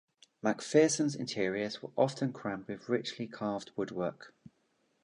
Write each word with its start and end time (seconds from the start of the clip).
MacPherson's 0.43 1.13
interiors 1.13 1.83
were 1.83 1.91
often 1.95 2.33
crammed 2.33 2.67
with 2.67 2.89
richly 2.89 3.27
carved 3.27 3.69
woodwork. 3.75 4.33